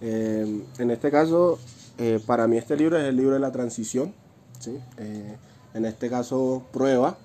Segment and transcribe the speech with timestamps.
[0.00, 1.58] Eh, en este caso,
[1.98, 4.12] eh, para mí este libro es el libro de la transición.
[4.98, 5.36] Eh,
[5.74, 7.16] en este caso, prueba.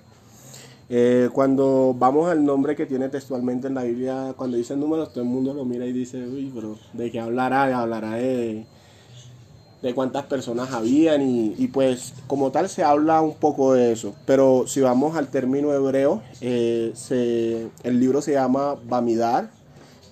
[1.32, 5.28] cuando vamos al nombre que tiene textualmente en la Biblia, cuando dice números, todo el
[5.28, 7.80] mundo lo mira y dice, uy, pero ¿de qué hablará?
[7.80, 8.64] Hablará de,
[9.82, 14.14] de cuántas personas habían y, pues como tal se habla un poco de eso.
[14.26, 19.50] Pero si vamos al término hebreo, se, el libro se llama Bamidar,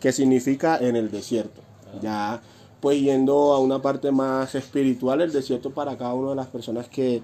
[0.00, 1.63] que significa en el desierto.
[2.00, 2.40] Ya
[2.84, 6.86] pues yendo a una parte más espiritual, el desierto para cada una de las personas
[6.86, 7.22] que,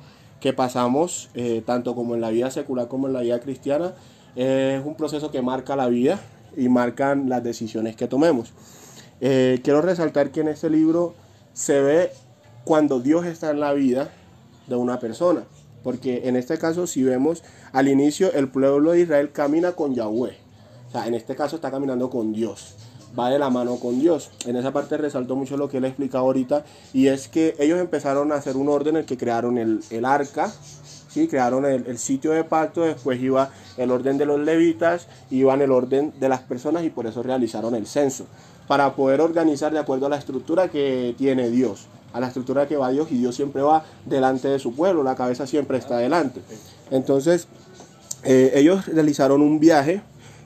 [0.56, 3.92] pasamos, eh, tanto como en la vida secular como en la vida cristiana,
[4.36, 6.18] es un proceso que marca la vida
[6.56, 8.54] y marcan las decisiones que tomemos.
[9.20, 11.12] Eh, quiero resaltar que en este libro
[11.52, 12.10] se ve
[12.64, 14.08] cuando Dios está en la vida
[14.66, 15.44] de una persona,
[15.82, 17.42] porque en este caso si vemos
[17.72, 20.38] al inicio el pueblo de Israel camina con Yahweh,
[20.88, 22.76] o sea, en este caso está caminando con Dios
[23.18, 24.30] va de la mano con Dios.
[24.46, 28.32] En esa parte resaltó mucho lo que él explicado ahorita y es que ellos empezaron
[28.32, 30.52] a hacer un orden en el que crearon el, arca,
[31.08, 31.28] ¿sí?
[31.28, 36.12] crearon el, sitio de pacto, después iba el orden de los levitas, iban el orden
[36.18, 38.26] de las personas y por eso realizaron el censo,
[38.66, 42.76] para poder organizar de acuerdo a la estructura que tiene Dios, a la estructura que
[42.76, 46.40] va Dios y Dios siempre va delante de su pueblo, la cabeza siempre está delante.
[46.90, 47.46] Entonces,
[48.22, 50.02] eh, ellos realizaron un viaje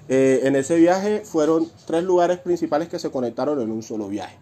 [0.08, 4.36] eh, en ese viaje fueron tres lugares principales que se conectaron en un solo viaje.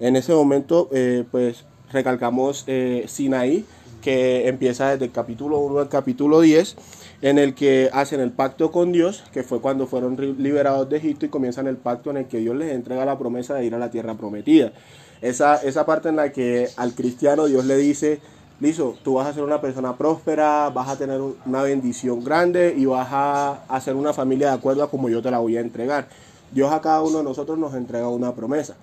[0.00, 3.64] En ese momento, eh, pues recalcamos eh, Sinaí,
[4.00, 6.76] que empieza desde el capítulo 1 al capítulo 10,
[7.22, 11.26] en el que hacen el pacto con Dios, que fue cuando fueron liberados de Egipto
[11.26, 13.78] y comienzan el pacto en el que Dios les entrega la promesa de ir a
[13.78, 14.72] la tierra prometida.
[15.20, 18.20] Esa, esa parte en la que al cristiano Dios le dice,
[18.60, 22.86] listo, tú vas a ser una persona próspera, vas a tener una bendición grande y
[22.86, 26.08] vas a hacer una familia de acuerdo a como yo te la voy a entregar.
[26.52, 28.76] Dios a cada uno de nosotros nos entrega una promesa.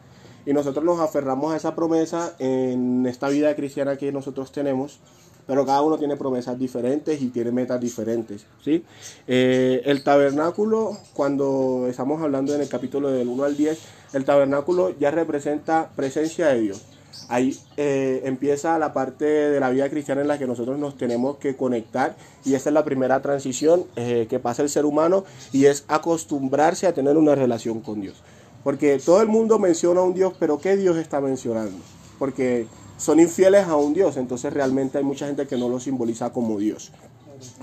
[0.46, 5.00] Y nosotros nos aferramos a esa promesa en esta vida cristiana que nosotros tenemos,
[5.48, 8.46] pero cada uno tiene promesas diferentes y tiene metas diferentes.
[8.64, 8.86] ¿sí?
[9.28, 13.80] Eh, el tabernáculo, cuando estamos hablando en el capítulo del 1 al 10,
[14.14, 16.95] el tabernáculo ya representa presencia de Dios
[17.30, 21.38] ahí eh, empieza la parte de la vida cristiana en la que nosotros nos tenemos
[21.38, 25.66] que conectar y esa es la primera transición eh, que pasa el ser humano y
[25.66, 28.22] es acostumbrarse a tener una relación con Dios.
[28.64, 31.78] Porque todo el mundo menciona a un Dios, pero ¿qué Dios está mencionando?
[32.18, 32.68] Porque
[32.98, 36.58] son infieles a un Dios, entonces realmente hay mucha gente que no lo simboliza como
[36.58, 36.92] Dios.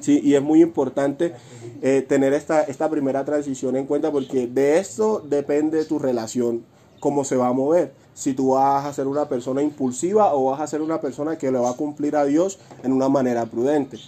[0.01, 1.33] Sí, y es muy importante
[1.81, 6.65] eh, tener esta, esta primera transición en cuenta porque de esto depende tu relación,
[7.03, 10.61] cómo se va a mover si tú vas a ser una persona impulsiva o vas
[10.61, 13.99] a ser una persona que le va a cumplir a Dios en una manera prudente.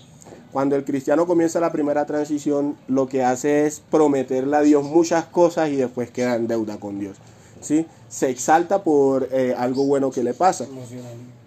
[0.53, 5.25] Cuando el cristiano comienza la primera transición, lo que hace es prometerle a Dios muchas
[5.25, 7.17] cosas y después queda en deuda con Dios.
[7.61, 7.87] ¿sí?
[8.09, 10.67] Se exalta por eh, algo bueno que le pasa.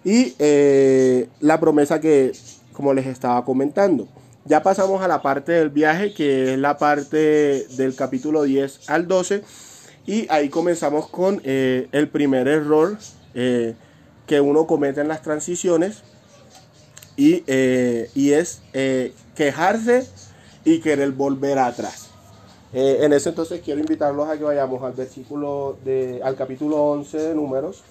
[0.04, 2.32] Y eh, la promesa que,
[2.74, 4.06] como les estaba comentando,
[4.44, 9.08] ya pasamos a la parte del viaje, que es la parte del capítulo 10 al
[9.08, 9.42] 12
[10.08, 12.96] y ahí comenzamos con eh, el primer error
[13.34, 13.74] eh,
[14.26, 16.02] que uno comete en las transiciones
[17.14, 18.62] y, eh, es
[19.34, 20.08] quejarse
[20.64, 22.08] y querer volver atrás.
[22.72, 27.34] en ese entonces quiero invitarlos a que vayamos al versículo de, al capítulo 11 de
[27.34, 27.82] números.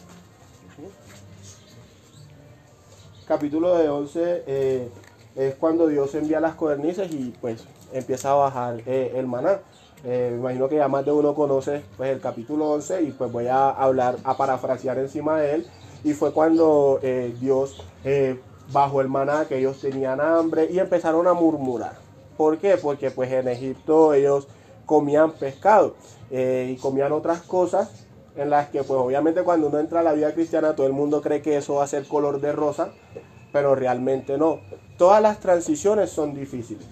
[3.27, 4.89] Capítulo de 11
[5.35, 7.63] es cuando Dios envía las codornices y pues
[7.93, 9.59] empieza a bajar el maná.
[10.03, 13.31] Eh, me imagino que ya más de uno conoce pues, el capítulo 11 y pues
[13.31, 15.67] voy a hablar, a parafrasear encima de él.
[16.03, 18.39] Y fue cuando eh, Dios eh,
[18.71, 21.93] bajó el maná, que ellos tenían hambre y empezaron a murmurar.
[22.37, 22.77] ¿Por qué?
[22.77, 24.47] Porque pues en Egipto ellos
[24.85, 25.95] comían pescado
[26.29, 28.05] y comían otras cosas
[28.35, 31.21] en las que pues obviamente cuando uno entra a la vida cristiana todo el mundo
[31.21, 32.91] cree que eso va a ser color de rosa,
[33.51, 34.59] pero realmente no.
[34.97, 36.85] Todas las transiciones son difíciles.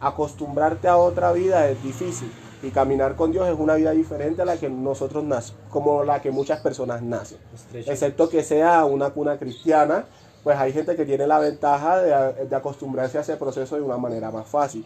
[0.00, 2.30] Acostumbrarte a otra vida es difícil
[2.62, 6.20] y caminar con Dios es una vida diferente a la que nosotros nacemos, como la
[6.20, 7.38] que muchas personas nacen.
[7.72, 10.04] Excepto que sea una cuna cristiana,
[10.44, 14.30] pues hay gente que tiene la ventaja de, acostumbrarse a ese proceso de una manera
[14.30, 14.84] más fácil.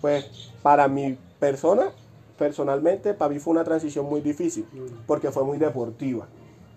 [0.00, 1.90] Pues para mi persona,
[2.38, 5.06] personalmente, para mí fue una transición muy difícil, mm.
[5.06, 6.26] porque fue muy deportiva.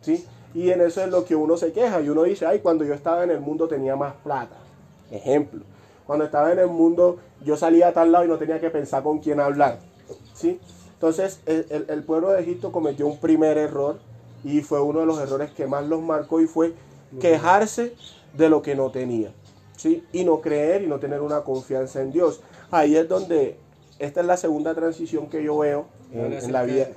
[0.02, 0.26] ¿sí?
[0.54, 2.94] Y en eso es lo que uno se queja y uno dice, ay, cuando yo
[2.94, 4.58] estaba en el mundo tenía más plata.
[5.12, 5.62] Ejemplo,
[6.06, 9.02] cuando estaba en el mundo yo salía a tal lado y no tenía que pensar
[9.04, 9.80] con quién hablar
[10.34, 10.60] ¿sí?
[10.94, 14.00] Entonces el, pueblo de Egipto cometió un primer error
[14.44, 16.74] y fue uno de los errores que más los marcó y fue
[17.20, 17.94] quejarse
[18.34, 19.32] de lo que no tenía,
[19.76, 20.04] ¿sí?
[20.14, 22.42] Y no creer y no tener una confianza en Dios.
[22.72, 23.58] Ahí es donde,
[24.00, 26.88] esta es la segunda transición que yo veo en, la vida,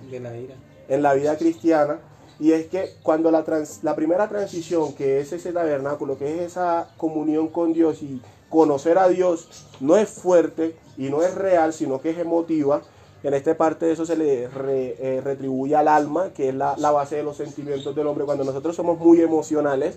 [0.88, 2.00] en la vida cristiana,
[2.40, 3.44] Y es que cuando la,
[3.82, 8.96] la primera transición, que es ese tabernáculo, que es esa comunión con Dios y conocer
[8.98, 12.82] a Dios, no es fuerte y no es real, sino que es emotiva,
[13.22, 16.90] en esta parte de eso se le eh, retribuye al alma, que es la, la,
[16.90, 18.24] base de los sentimientos del hombre.
[18.24, 19.96] Cuando nosotros somos muy emocionales,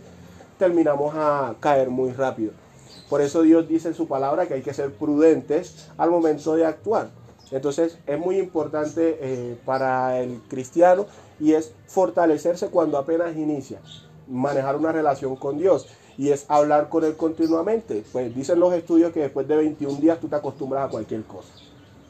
[0.57, 2.51] terminamos a caer muy rápido.
[3.09, 6.65] Por eso Dios dice en su palabra que hay que ser prudentes al momento de
[6.65, 7.09] actuar.
[7.51, 11.05] Entonces es muy importante eh, para el cristiano
[11.39, 13.79] y es fortalecerse cuando apenas inicia,
[14.27, 15.87] manejar una relación con Dios
[16.17, 18.03] y es hablar con Él continuamente.
[18.11, 21.49] Pues dicen los estudios que después de 21 días tú te acostumbras a cualquier cosa.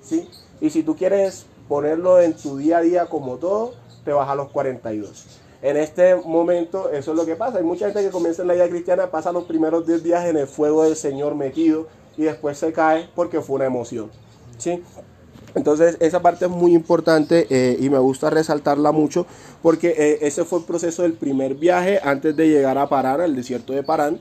[0.02, 0.30] ¿Sí?
[0.60, 4.36] Y si tú quieres ponerlo en tu día a día como todo, te vas a
[4.36, 5.40] los 42.
[5.62, 7.60] En este momento eso es lo que pasa.
[7.60, 10.38] Hay mucha gente que comienza en la vida cristiana, pasa los primeros 10 días en
[10.38, 11.88] el fuego del Señor metido
[12.18, 14.10] y después se cae porque fue una emoción.
[14.58, 14.84] ¿sí?
[15.56, 19.26] Entonces esa parte es muy importante eh, y me gusta resaltarla mucho
[19.62, 23.36] porque eh, ese fue el proceso del primer viaje antes de llegar a Parán, al
[23.36, 24.20] desierto de Parán.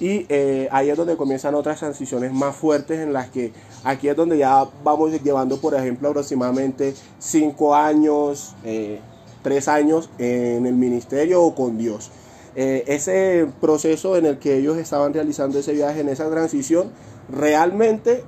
[0.00, 3.52] Y eh, ahí es donde comienzan otras transiciones más fuertes en las que
[3.84, 8.54] aquí es donde ya vamos llevando, por ejemplo, aproximadamente cinco años,
[9.42, 12.10] tres años en el ministerio o con Dios.
[12.54, 16.90] ese proceso en el que ellos estaban realizando ese viaje, en esa transición,
[17.30, 18.24] realmente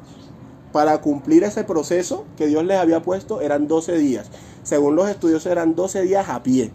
[0.72, 4.30] para cumplir ese proceso que Dios les había puesto eran 12 días.
[4.62, 6.70] Según los estudios eran 12 días a pie.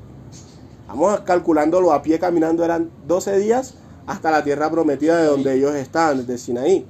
[0.88, 3.76] Vamos calculándolo a pie caminando eran 12 días
[4.08, 6.86] hasta la tierra prometida de donde ellos estaban, desde Sinaí.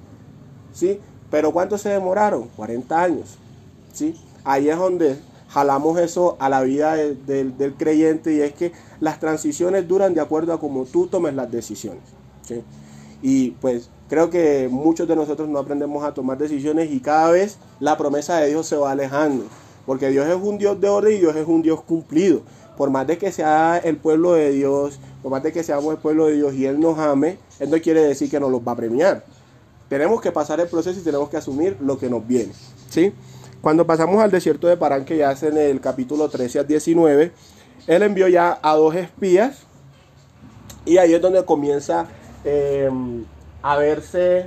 [0.73, 0.99] ¿Sí?
[1.31, 2.49] Pero ¿cuánto se demoraron?
[2.55, 3.37] 40 años.
[3.93, 4.19] ¿Sí?
[4.43, 5.17] Ahí es donde
[5.49, 10.53] jalamos eso a la vida del creyente y es que las transiciones duran de acuerdo
[10.53, 12.03] a cómo tú tomes las decisiones.
[12.41, 12.63] ¿sí?
[13.21, 17.57] Y pues creo que muchos de nosotros no aprendemos a tomar decisiones y cada vez
[17.79, 19.45] la promesa de Dios se va alejando.
[19.85, 22.41] Porque Dios es un Dios de orden y Dios es un Dios cumplido.
[22.77, 25.99] Por más de que sea el pueblo de Dios, por más de que seamos el
[25.99, 28.73] pueblo de Dios y Él nos ame, Él no quiere decir que nos los va
[28.73, 29.23] a premiar.
[29.87, 32.51] Tenemos que pasar el proceso y tenemos que asumir lo que nos viene.
[32.89, 33.13] ¿sí?
[33.61, 37.31] Cuando pasamos al desierto de Parán, que ya es en el capítulo 13 al 19,
[37.87, 39.63] Él envió ya a dos espías
[40.85, 42.07] y ahí es donde comienza
[42.45, 43.25] Em,
[43.65, 44.45] a verse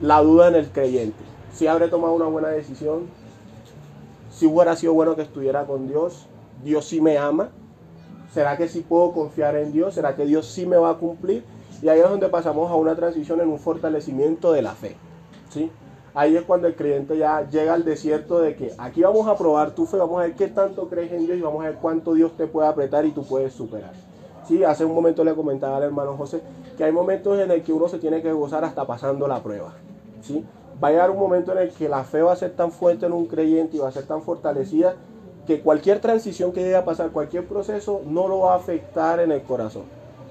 [0.00, 1.22] la duda en el creyente.
[1.52, 3.02] Si habré tomado una buena decisión,
[4.30, 6.26] si hubiera sido bueno que estuviera con Dios,
[6.64, 7.50] Dios sí me ama,
[8.32, 9.92] ¿será que sí puedo confiar en Dios?
[9.92, 11.44] ¿Será que Dios sí me va a cumplir?
[11.82, 14.96] Y ahí es donde pasamos a una transición en un fortalecimiento de la fe.
[15.50, 15.70] ¿sí?
[16.14, 19.72] Ahí es cuando el creyente ya llega al desierto de que aquí vamos a probar
[19.72, 22.14] tu fe, vamos a ver qué tanto crees en Dios y vamos a ver cuánto
[22.14, 23.92] Dios te puede apretar y tú puedes superar.
[24.50, 26.42] Sí, hace un momento le comentaba al hermano José
[26.76, 29.74] que hay momentos en el que uno se tiene que gozar hasta pasando la prueba.
[30.22, 30.44] ¿sí?
[30.82, 33.06] Va a llegar un momento en el que la fe va a ser tan fuerte
[33.06, 34.96] en un creyente y va a ser tan fortalecida
[35.46, 39.30] que cualquier transición que llegue a pasar, cualquier proceso, no lo va a afectar en
[39.30, 39.84] el corazón.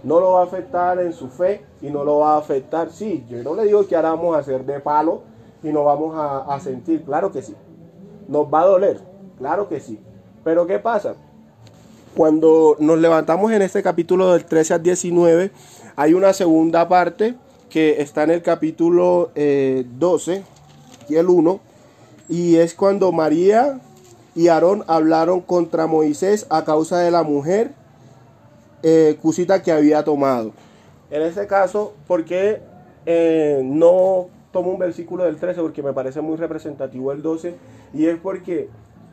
[0.04, 2.90] No lo va a afectar en su fe y no lo va a afectar.
[2.90, 5.22] Sí, yo no le digo que ahora vamos a hacer de palo
[5.64, 7.06] y no vamos a, a sentir.
[7.06, 7.56] Claro que sí.
[8.28, 9.00] Nos va a doler.
[9.38, 9.98] Claro que sí.
[10.44, 11.16] Pero ¿qué pasa?
[12.16, 15.52] Cuando nos levantamos en este capítulo del 13 al 19,
[15.96, 17.36] hay una segunda parte
[17.70, 20.44] que está en el capítulo 12 eh,
[21.08, 21.60] y el 1,
[22.28, 23.80] y es cuando María
[24.36, 27.74] y Aarón hablaron contra Moisés a causa de la mujer
[28.82, 30.52] eh, cusita que había tomado.
[31.12, 32.60] En este caso, ¿por qué
[33.06, 35.62] eh, no tomo un versículo del 13?
[35.62, 37.56] Porque me parece muy representativo el 12,
[37.94, 38.68] y es porque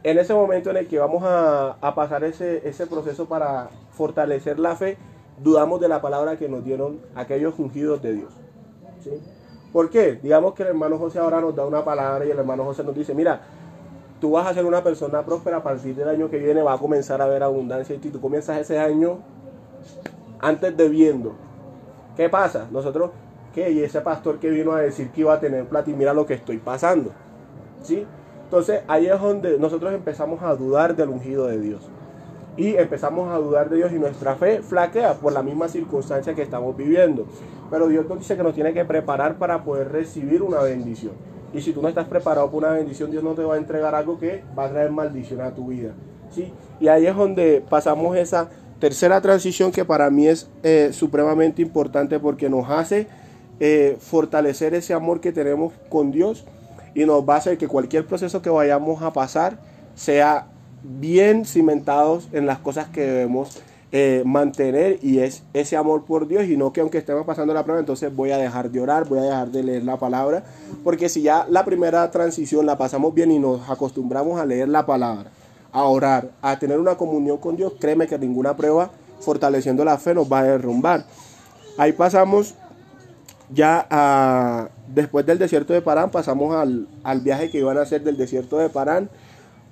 [0.07, 4.97] en ese momento en el que vamos a, pasar ese, proceso para fortalecer la fe,
[5.43, 8.33] dudamos de la palabra que nos dieron aquellos ungidos de Dios.
[9.03, 9.11] ¿sí?
[9.73, 10.13] ¿Por qué?
[10.23, 12.95] Digamos que el hermano José ahora nos da una palabra y el hermano José nos
[12.95, 13.41] dice, mira,
[14.21, 16.79] tú vas a ser una persona próspera a partir del año que viene, va a
[16.79, 19.19] comenzar a haber abundancia y tú comienzas ese año
[20.39, 21.33] antes de viendo.
[22.17, 22.69] ¿Qué pasa?
[22.71, 23.11] Nosotros,
[23.53, 23.73] ¿qué?
[23.73, 26.27] Y ese pastor que vino a decir que iba a tener plata y mira lo
[26.27, 27.11] que estoy pasando.
[27.83, 28.07] ¿Sí?
[28.47, 31.83] Entonces ahí es donde nosotros empezamos a dudar del ungido de Dios.
[32.57, 36.43] Y empezamos a dudar de Dios y nuestra fe flaquea por la misma circunstancia que
[36.43, 37.27] estamos viviendo.
[37.71, 41.13] Pero Dios nos dice que nos tiene que preparar para poder recibir una bendición.
[41.53, 43.97] Y si tú no estás preparado para una bendición, Dios no te va a entregar
[43.97, 45.91] algo que va a traer maldición a tu vida.
[46.31, 46.53] ¿sí?
[46.79, 48.49] Y ahí es donde pasamos esa
[48.79, 53.09] tercera transición que para mí es eh, supremamente importante porque nos hace
[53.59, 56.47] eh, fortalecer ese amor que tenemos con Dios
[56.97, 59.59] y nos va a hacer que cualquier proceso que vayamos a pasar
[59.95, 60.47] sea
[60.83, 63.59] bien cimentados en las cosas que debemos
[63.93, 67.65] eh, mantener y es ese amor por Dios y no que aunque estemos pasando la
[67.65, 70.43] prueba entonces voy a dejar de orar, voy a dejar de leer la palabra,
[70.83, 74.87] porque si ya la primera transición la pasamos bien y nos acostumbramos a leer la
[74.87, 75.31] palabra,
[75.73, 80.15] a orar, a tener una comunión con Dios, créeme que ninguna prueba fortaleciendo la fe
[80.15, 81.05] nos va a derrumbar.
[81.77, 82.55] Ahí pasamos
[83.51, 88.03] ya a, después del desierto de Parán, pasamos al, al viaje que iban a hacer
[88.03, 89.11] del desierto de Parán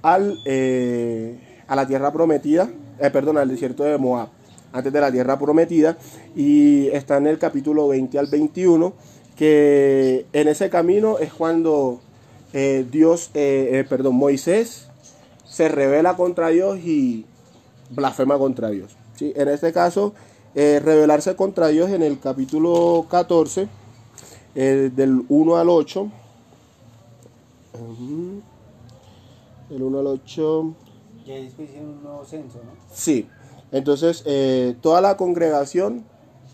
[0.02, 2.69] al, eh, a la tierra prometida,
[3.00, 4.28] eh, perdón, al desierto de Moab,
[4.73, 5.97] antes de la tierra prometida,
[6.37, 8.93] y está en el capítulo 20 al 21,
[9.37, 12.00] que en ese camino es cuando
[12.52, 14.88] eh, Dios, perdón, Moisés
[15.45, 17.25] se revela contra Dios y
[17.90, 18.97] blasfema contra Dios.
[19.16, 19.33] ¿sí?
[19.37, 20.14] En este caso,
[20.54, 23.68] revelarse contra Dios en el capítulo 14,
[24.54, 26.11] del 1 al 8.
[29.70, 30.75] El 1 al 8.
[31.26, 32.73] Ya después hicieron un nuevo censo, ¿no?
[32.92, 33.26] Sí.
[33.73, 36.04] Entonces, eh, toda la congregación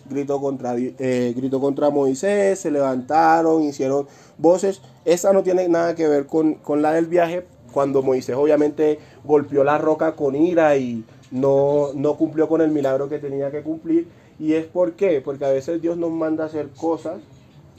[0.09, 4.07] gritó contra, eh, gritó contra Moisés, se levantaron, hicieron
[4.39, 4.81] voces.
[5.05, 9.65] Esa no tiene nada que ver con, con la del viaje, cuando Moisés obviamente golpeó
[9.65, 14.09] la roca con ira y no, no cumplió con el milagro que tenía que cumplir.
[14.39, 15.21] ¿Y es por qué?
[15.21, 17.21] Porque a veces Dios nos manda a hacer cosas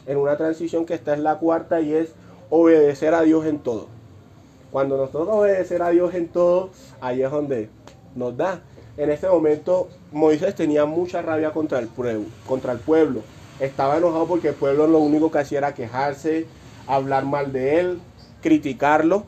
[0.06, 2.14] en una transición que está en la cuarta y es
[2.50, 3.88] obedecer a Dios en todo.
[4.72, 6.70] Cuando nos toca obedecer a Dios en todo,
[7.02, 7.70] ahí es donde
[8.16, 8.62] nos da.
[8.98, 13.22] En este momento Moisés tenía mucha rabia contra el pueblo, contra el pueblo.
[13.60, 16.46] Estaba enojado porque el pueblo lo único que hacía era quejarse,
[16.88, 18.00] hablar mal de él,
[18.42, 19.26] criticarlo.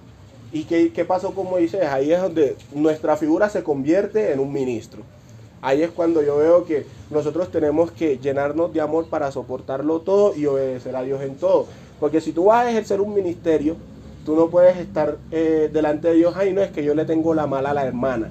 [0.53, 1.83] ¿Y qué, qué pasó con Moisés?
[1.83, 5.01] Ahí es donde nuestra figura se convierte en un ministro.
[5.61, 10.35] Ahí es cuando yo veo que nosotros tenemos que llenarnos de amor para soportarlo todo
[10.35, 11.65] y obedecer a Dios en todo.
[11.99, 13.75] Porque si tú vas a ejercer un ministerio,
[14.25, 17.33] Tú no puedes estar eh, delante de Dios, ay, no es que yo le tengo
[17.33, 18.29] la mala a la hermana.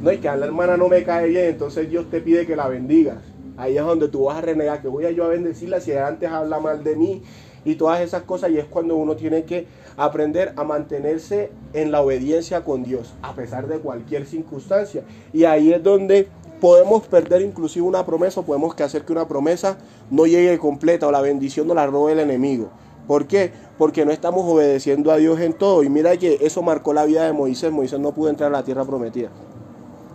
[0.00, 2.54] No, es que a la hermana no me cae bien, entonces Dios te pide que
[2.54, 3.18] la bendigas.
[3.56, 6.30] Ahí es donde tú vas a renegar, que voy a yo a bendecirla si antes
[6.30, 7.22] habla mal de mí
[7.64, 8.50] y todas esas cosas.
[8.50, 13.34] Y es cuando uno tiene que aprender a mantenerse en la obediencia con Dios, a
[13.34, 15.02] pesar de cualquier circunstancia.
[15.32, 16.28] Y ahí es donde
[16.60, 19.78] podemos perder inclusive una promesa, o podemos hacer que una promesa
[20.10, 22.70] no llegue completa o la bendición no la robe el enemigo.
[23.06, 23.52] ¿Por qué?
[23.78, 25.82] Porque no estamos obedeciendo a Dios en todo.
[25.82, 27.72] Y mira que eso marcó la vida de Moisés.
[27.72, 29.30] Moisés no pudo entrar a la tierra prometida.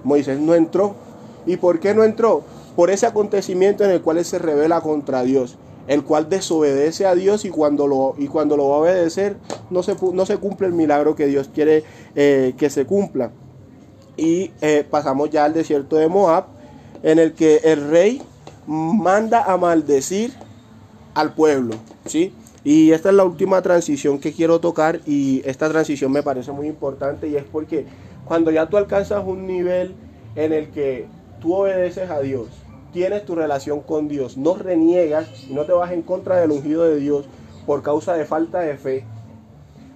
[0.04, 0.96] Moisés no entró.
[1.46, 2.44] ¿Y por qué no entró?
[2.76, 7.15] Por ese acontecimiento en el cual él se revela contra Dios, el cual desobedece a
[7.15, 9.38] Dios y cuando lo, y cuando lo va a obedecer
[9.70, 11.84] no se, no se cumple el milagro que Dios quiere
[12.15, 13.32] eh, que se cumpla.
[14.17, 16.46] Y eh, pasamos ya al desierto de Moab,
[17.03, 18.22] en el que el rey
[18.65, 20.34] manda a maldecir
[21.13, 21.75] al pueblo,
[22.06, 22.34] ¿sí?
[22.63, 26.67] Y esta es la última transición que quiero tocar y esta transición me parece muy
[26.67, 27.86] importante y es porque
[28.25, 29.96] cuando ya tú alcanzas un nivel
[30.36, 31.06] en el que
[31.39, 32.48] tú obedeces a Dios,
[32.98, 36.84] tienes tu relación con Dios, no reniegas y no te vas en contra del ungido
[36.84, 37.25] de Dios
[37.68, 39.06] por causa de falta de fe,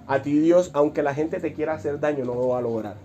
[0.06, 2.98] a ti Dios, aunque la gente te quiera hacer daño, no lo va a lograr.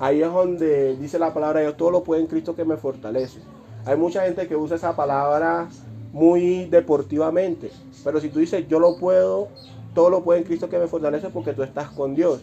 [0.00, 3.38] Ahí es donde dice la palabra Dios, todo lo puede en Cristo que me fortalece.
[3.86, 5.68] Hay mucha gente que usa esa palabra
[6.12, 7.70] muy deportivamente.
[8.02, 9.46] Pero si tú dices, yo lo puedo,
[9.94, 12.40] todo lo puede en Cristo que me fortalece porque tú estás con Dios.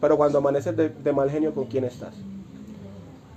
[0.00, 2.14] Pero cuando amaneces de, mal genio, ¿con quién estás?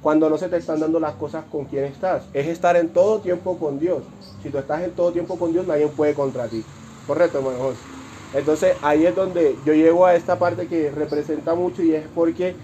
[0.02, 2.24] Cuando no se te están dando las cosas, ¿con quién estás?
[2.34, 4.04] Es estar en todo tiempo con Dios.
[4.42, 6.64] Si tú estás en todo tiempo con Dios, nadie puede contra ti.
[7.06, 7.74] Correcto, hermano
[8.34, 12.56] Entonces ahí es donde yo llego a esta parte que representa mucho y es porque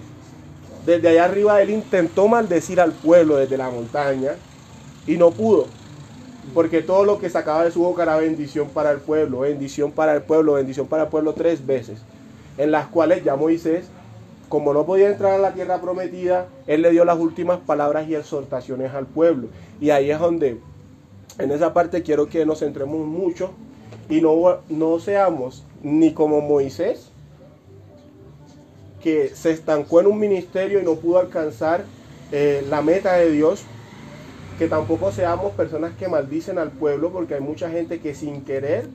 [0.86, 4.36] desde allá arriba él intentó maldecir al pueblo desde la montaña
[5.06, 5.65] y no pudo.
[6.54, 10.13] Porque todo lo que sacaba de su boca era bendición para el pueblo, bendición para
[10.13, 12.00] el pueblo, bendición para el pueblo tres veces.
[12.58, 13.88] En las cuales ya Moisés,
[14.55, 18.15] como no podía entrar a la tierra prometida, él le dio las últimas palabras y
[18.15, 19.50] exhortaciones al pueblo.
[19.81, 20.62] Y ahí es donde,
[21.38, 23.51] en esa parte quiero que nos centremos mucho
[24.09, 27.09] y no, no seamos ni como Moisés,
[29.03, 31.83] que se estancó en un ministerio y no pudo alcanzar
[32.31, 33.65] eh, la meta de Dios,
[34.57, 38.88] que tampoco seamos personas que maldicen al pueblo, porque hay mucha gente que sin querer,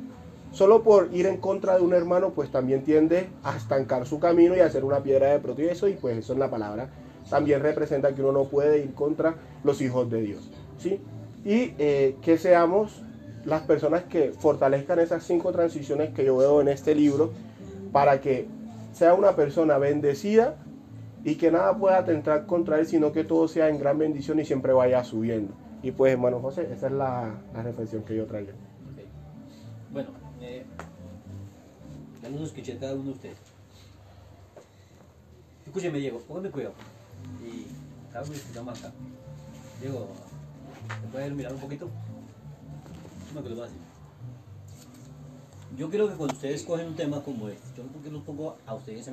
[0.53, 4.57] solo por ir en contra de un hermano, pues también tiende a estancar su camino
[4.57, 6.89] y a hacer una piedra de protieso, y pues eso en la palabra
[7.29, 10.51] también representa que uno no puede ir contra los hijos de Dios.
[10.79, 11.01] ¿sí?
[11.45, 13.03] Y eh, que seamos
[13.45, 17.31] las personas que fortalezcan esas cinco transiciones que yo veo en este libro,
[17.93, 18.47] para que
[18.93, 20.57] sea una persona bendecida
[21.25, 24.45] y que nada pueda atentar contra él, sino que todo sea en gran bendición y
[24.45, 25.53] siempre vaya subiendo.
[25.83, 28.53] Y pues, hermano José, esa es la, reflexión que yo traigo.
[29.93, 30.11] Bueno,
[32.39, 33.39] nos escuché cada uno de ustedes.
[35.67, 36.75] Escúcheme, Diego, póngame cuidado.
[37.45, 37.67] Y
[38.13, 38.93] uno escuchamos acá.
[39.81, 40.09] Diego,
[41.03, 41.89] ¿me puede mirar un poquito?
[43.35, 43.67] No, que lo
[45.77, 48.75] Yo creo que cuando ustedes cogen un tema como este, yo no lo pongo a
[48.75, 49.09] ustedes